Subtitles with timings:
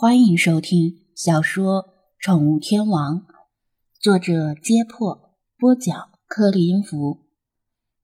[0.00, 1.82] 欢迎收听小说
[2.20, 3.16] 《宠物天王》，
[3.98, 7.26] 作者：揭破，播讲：克里音符，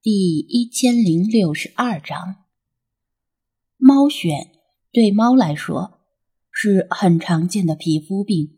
[0.01, 2.43] 第一千零六十二章。
[3.77, 4.49] 猫癣
[4.91, 6.01] 对猫来说
[6.51, 8.57] 是很常见的皮肤病，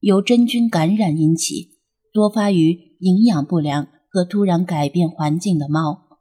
[0.00, 1.78] 由真菌感染引起，
[2.12, 6.18] 多发于营养不良和突然改变环境的猫。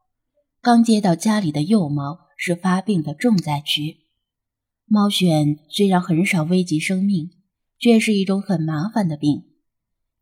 [0.62, 4.03] 刚接到家里的幼猫是发病的重灾区。
[4.94, 7.32] 猫癣虽然很少危及生命，
[7.80, 9.46] 却是一种很麻烦的病，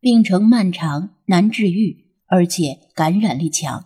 [0.00, 3.84] 病程漫长、难治愈，而且感染力强。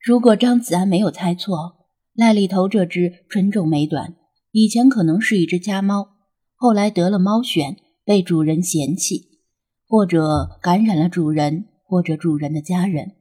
[0.00, 4.14] 如果张子安没有猜错，赖里头这只纯种美短
[4.52, 6.10] 以前可能是一只家猫，
[6.54, 7.74] 后来得了猫癣，
[8.04, 9.40] 被主人嫌弃，
[9.88, 13.16] 或者感染了主人，或者主人的家人，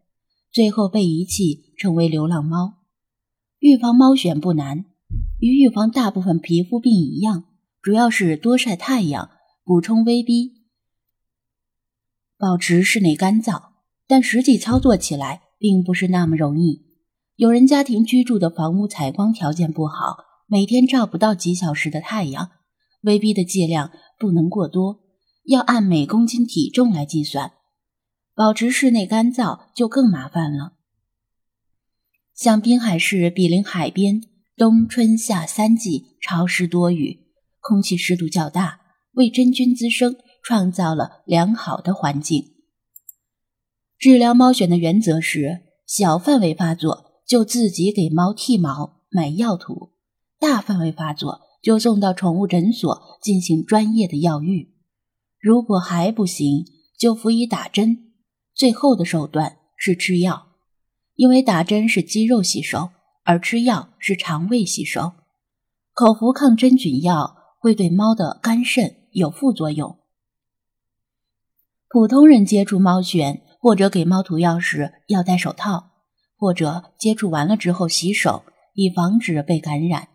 [0.52, 2.84] 最后被遗弃，成为流浪猫。
[3.58, 4.86] 预防猫癣不难。
[5.46, 7.44] 与预防大部分皮肤病一样，
[7.80, 9.30] 主要是多晒太阳、
[9.64, 10.64] 补充威 B、
[12.36, 13.76] 保持室内干燥。
[14.08, 16.88] 但实际操作起来并不是那么容易。
[17.36, 22.50] 有人家庭居住的房屋采光条件不好，每天照不到几小时的太阳，
[23.02, 25.02] 威 B 的剂量不能过多，
[25.44, 27.52] 要按每公斤体重来计算。
[28.34, 30.74] 保持室内干燥就更麻烦了。
[32.34, 34.24] 像滨海市毗邻海边。
[34.58, 37.26] 冬春夏三季潮湿多雨，
[37.60, 38.80] 空气湿度较大，
[39.16, 42.54] 为真菌滋生创造了良好的环境。
[43.98, 49.92] 治疗猫癣的原则是：小范围发作就自己给猫剃毛、买药涂；
[50.40, 54.74] 大范围发作就送到宠物诊所进行专业的药浴。
[55.38, 56.64] 如果还不行，
[56.98, 58.14] 就辅以打针。
[58.54, 60.54] 最后的手段是吃药，
[61.16, 62.92] 因为打针是肌肉吸收。
[63.26, 65.14] 而吃药是肠胃吸收，
[65.94, 69.98] 口服抗真菌药会对猫的肝肾有副作用。
[71.90, 75.90] 普通人接触猫癣或者给猫涂药时要戴手套，
[76.38, 78.44] 或者接触完了之后洗手，
[78.76, 80.10] 以防止被感染。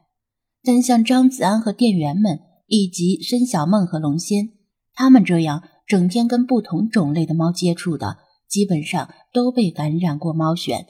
[0.63, 4.51] 但像张子安和店员们，以及孙小梦和龙仙，
[4.95, 10.87] 他们这样整天跟不同种类的猫接触的，基本上都被感染过猫癣。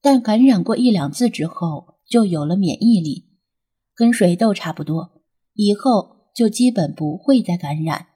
[0.00, 3.28] 但感染过一两次之后，就有了免疫力，
[3.94, 5.22] 跟水痘差不多，
[5.54, 8.06] 以后就基本不会再感染。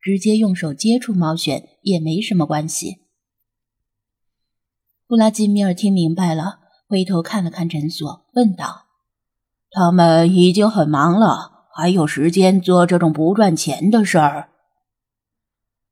[0.00, 3.02] 直接用手接触猫癣也没什么关系。
[5.06, 8.86] 布拉基米尔听明白了，回头看了看诊所，问道
[9.70, 14.48] ：“他们已经很忙了，还有时间做这种不赚钱的事儿？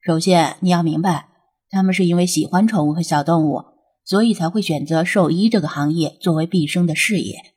[0.00, 1.28] 首先，你要明白，
[1.68, 3.62] 他们是因为喜欢宠物和小动物。”
[4.10, 7.54] 所以才会选择兽医这个行业作为毕生的事业。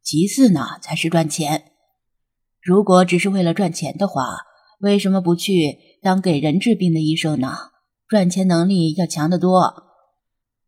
[0.00, 1.72] 其次呢，才是赚钱。
[2.62, 4.42] 如果只是为了赚钱的话，
[4.78, 7.72] 为什么不去当给人治病的医生呢？
[8.06, 9.88] 赚钱能力要强得多，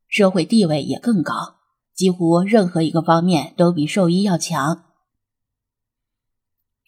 [0.08, 1.60] 社会地位也更高，
[1.94, 4.82] 几乎任何一个方面都比兽医要强。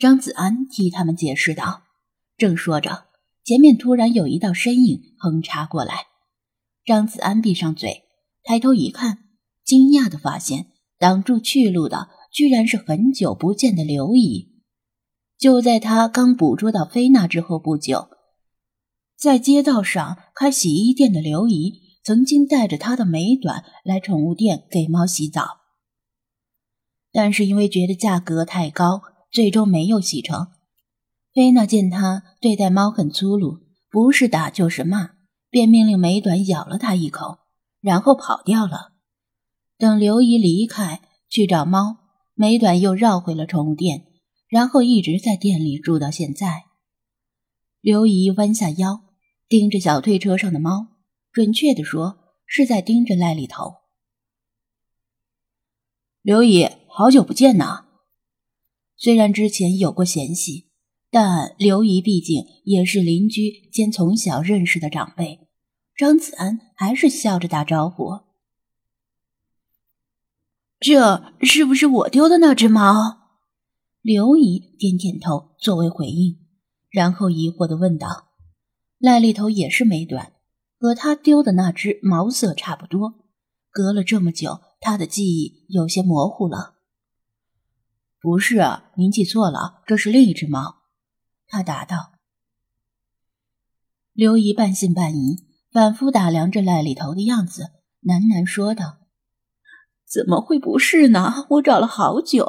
[0.01, 1.83] 张子安替他们解释道。
[2.37, 3.05] 正说着，
[3.45, 6.07] 前面突然有一道身影横插过来，
[6.85, 8.02] 张子安闭上嘴。
[8.43, 9.19] 抬头一看，
[9.65, 10.67] 惊讶的发现
[10.99, 14.51] 挡住去路的居然是很久不见的刘姨。
[15.39, 18.09] 就在他刚捕捉到菲娜之后不久，
[19.17, 25.61] 在街道上开洗衣店的刘姨曾经带着她的美短来宠物店给猫洗澡，
[27.13, 30.49] 但是因为觉得价格太高，最终没有洗成。
[31.33, 35.13] 菲娜见他对待猫很粗鲁，不是打就是骂，
[35.49, 37.39] 便命令美短咬了他一口。
[37.83, 38.93] 然后跑掉了。
[39.77, 41.99] 等刘姨离开去找猫，
[42.35, 44.07] 美短又绕回了宠物店，
[44.49, 46.65] 然后一直在店里住到现在。
[47.81, 49.03] 刘姨弯下腰，
[49.49, 50.87] 盯着小推车上的猫，
[51.33, 53.75] 准确的说，是在盯着赖里头。
[56.23, 57.87] 刘姨，好久不见呐！
[58.97, 60.69] 虽然之前有过嫌隙，
[61.11, 65.49] 但刘姨毕竟也是邻居兼从小认识的长辈。
[65.95, 68.21] 张子安还是笑着打招呼
[70.81, 73.19] ：“这是不是我丢的那只猫？”
[74.01, 76.39] 刘姨点点头作为回应，
[76.91, 78.31] 然后疑惑的问道
[78.99, 80.33] ：“赖里头也是美短，
[80.79, 83.15] 和他丢的那只毛色差不多。
[83.71, 86.79] 隔了这么久，他的记忆有些模糊了。
[88.21, 88.61] ”“不是，
[88.97, 90.83] 您记错了，这是另一只猫。”
[91.47, 92.15] 他答道。
[94.15, 95.52] 刘姨半信半疑。
[95.73, 97.71] 反复打量着赖里头的样子，
[98.03, 98.99] 喃喃说道
[100.07, 101.47] ：“怎么会不是呢？
[101.49, 102.47] 我找了好久，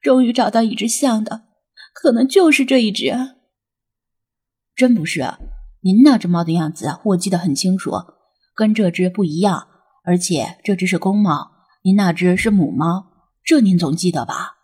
[0.00, 1.42] 终于找到一只像的，
[1.92, 3.12] 可能就是这一只。
[4.74, 5.34] 真不是，
[5.82, 7.92] 您那只猫的样子我记得很清楚，
[8.54, 9.68] 跟这只不一样，
[10.04, 11.50] 而且这只是公猫，
[11.82, 13.06] 您那只是母猫，
[13.44, 14.54] 这您总记得吧？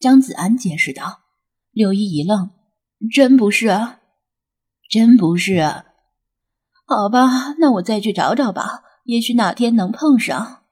[0.00, 1.20] 张子安解释道。
[1.70, 2.50] 刘姨一愣
[3.14, 3.68] ：“真不是，
[4.92, 5.62] 真不是。
[6.84, 10.64] 好吧，那我再去找找吧，也许哪天能碰上。”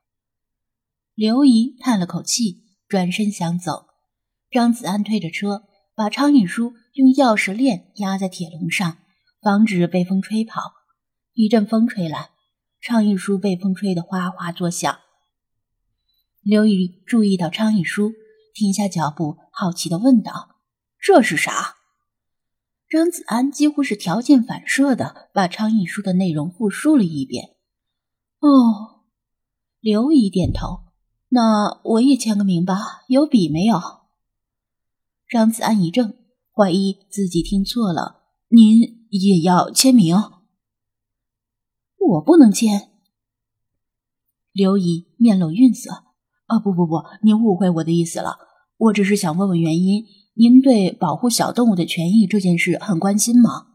[1.17, 3.87] 刘姨叹了口气，转身想走。
[4.51, 5.63] 张子安推着车，
[5.95, 8.99] 把昌印书用钥匙链压在铁笼上，
[9.41, 10.61] 防止被风吹跑。
[11.33, 12.29] 一阵风吹来，
[12.83, 14.99] 昌印书被风吹得哗哗作响。
[16.43, 18.13] 刘姨注意到昌印书，
[18.53, 20.57] 停下脚步，好奇地问道。
[21.01, 21.77] 这是啥？
[22.91, 27.55] 张子安几乎是条件反射的把倡议书的内容复述了一遍。
[28.41, 29.05] 哦，
[29.79, 30.81] 刘姨点头。
[31.29, 33.81] 那我也签个名吧，有笔没有？
[35.29, 36.17] 张子安一怔，
[36.53, 38.25] 怀疑自己听错了。
[38.49, 40.17] 您也要签名？
[41.97, 42.91] 我不能签。
[44.51, 46.07] 刘姨面露愠色。
[46.47, 48.37] 啊，不不不，您误会我的意思了。
[48.77, 50.05] 我只是想问问原因。
[50.35, 53.67] 您对保护小动物的权益这件事很关心吗？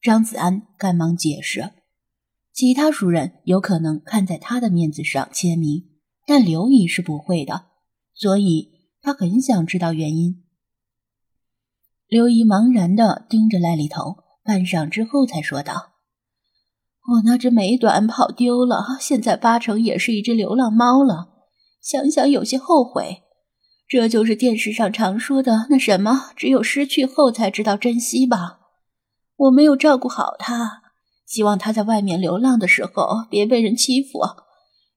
[0.00, 1.72] 张子安赶忙解释，
[2.52, 5.84] 其他熟人有可能看在他的面子上签名，
[6.26, 7.66] 但刘姨是不会的，
[8.14, 8.70] 所以
[9.02, 10.44] 他很想知道原因。
[12.06, 15.94] 刘姨茫然的盯着赖里头，半晌之后才说道
[17.14, 21.30] ：“我那只美短跑丢了，现在八成也是一只流浪猫了，
[21.82, 23.24] 想想有些后悔。”
[23.88, 28.60] 这就是电视上常说的那什么，只有失去后才知道珍惜吧。
[29.36, 30.82] 我没有照顾好他，
[31.24, 34.20] 希望他在外面流浪的时候别被人欺负，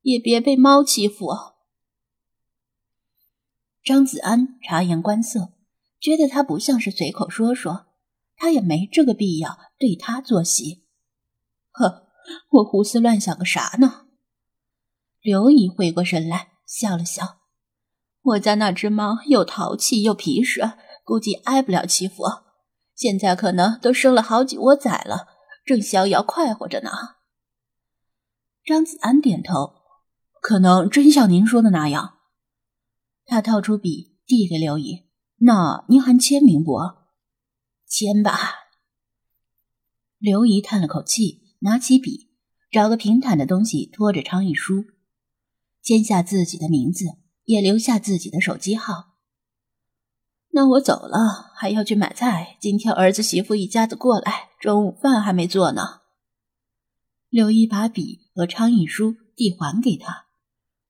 [0.02, 1.28] 也别被猫欺负。
[3.84, 5.54] 张子安察言观色，
[6.00, 7.88] 觉得他不像是随口说说，
[8.36, 10.86] 他也没这个必要对他作戏。
[11.72, 12.08] 呵，
[12.50, 14.08] 我胡思乱想个啥呢？
[15.22, 17.39] 刘姨回过神来，笑了笑。
[18.22, 20.74] 我家那只猫又淘气又皮实，
[21.04, 22.24] 估计挨不了欺负。
[22.96, 25.28] 现在可能都生了好几窝崽了，
[25.66, 26.92] 正逍遥快活着呢。
[28.66, 29.76] 张子安点头，
[30.42, 32.18] 可能真像您说的那样。
[33.26, 35.06] 他掏出笔递给刘姨
[35.40, 36.78] ：“那您还签名不
[37.88, 38.38] ？”“签吧。”
[40.20, 42.30] 刘姨叹了口气，拿起笔，
[42.70, 44.84] 找个平坦的东西托着昌一书，
[45.82, 47.06] 签下自己的名字。
[47.50, 49.16] 也留下自己的手机号。
[50.50, 52.58] 那我走了，还要去买菜。
[52.62, 56.02] 今天儿子媳妇一家子过来，中午饭还没做呢。
[57.28, 60.28] 刘姨把笔和倡议书递还给他。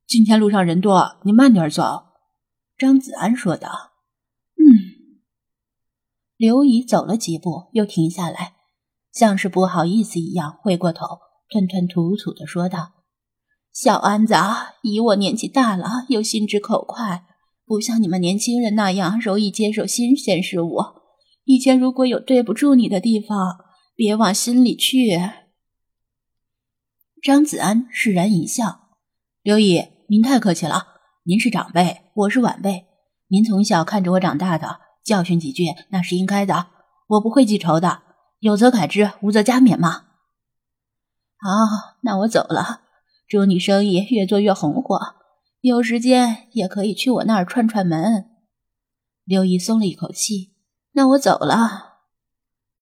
[0.06, 2.08] 今天路上人多，你慢点走。
[2.78, 3.92] 张子安说道。
[4.58, 5.16] 嗯。
[6.36, 8.56] 刘姨走了几步，又停下来，
[9.14, 11.20] 像是不好意思一样，回过头，
[11.50, 12.99] 吞吞吐吐的说道。
[13.82, 14.36] 小安子，
[14.82, 17.24] 以我年纪大了，又心直口快，
[17.66, 20.80] 不像你们年轻人那样容易接受新鲜事物。
[21.46, 23.58] 以前如果有对不住你的地方，
[23.96, 25.18] 别往心里去。
[27.24, 28.90] 张子安释然一笑
[29.42, 30.88] ：“刘姨，您太客气了。
[31.24, 32.86] 您是长辈，我是晚辈，
[33.30, 36.68] 您从小看着我长大的，教训几句那是应该的。
[37.08, 38.02] 我不会记仇的，
[38.40, 40.08] 有则改之，无则加勉嘛。”
[41.40, 42.89] 好，那我走了。
[43.30, 45.00] 祝你生意越做越红火，
[45.62, 48.26] 有时间也可以去我那儿串串门。
[49.24, 50.56] 刘姨松了一口气，
[50.94, 51.89] 那我走了。